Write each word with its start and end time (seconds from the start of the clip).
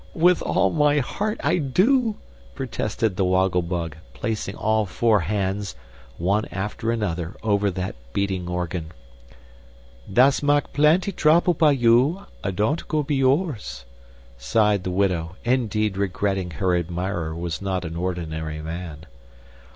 With 0.15 0.41
all 0.41 0.71
my 0.71 0.97
heart 0.97 1.39
I 1.43 1.59
do!" 1.59 2.15
protested 2.55 3.17
the 3.17 3.23
Woggle 3.23 3.61
Bug, 3.61 3.97
placing 4.15 4.55
all 4.55 4.87
four 4.87 5.19
hands, 5.19 5.75
one 6.17 6.45
after 6.51 6.91
another, 6.91 7.35
over 7.43 7.69
that 7.69 7.95
beating 8.11 8.47
organ. 8.47 8.93
"Das 10.11 10.41
mak 10.41 10.73
plenty 10.73 11.11
trouble 11.11 11.53
by 11.53 11.73
you. 11.73 12.25
I 12.43 12.49
don'd 12.49 12.87
could 12.87 13.05
be 13.05 13.17
yours!" 13.17 13.85
sighed 14.39 14.85
the 14.85 14.89
widow, 14.89 15.35
indeed 15.43 15.97
regretting 15.97 16.49
her 16.57 16.75
admirer 16.75 17.35
was 17.35 17.61
not 17.61 17.85
an 17.85 17.95
ordinary 17.95 18.59
man. 18.59 19.05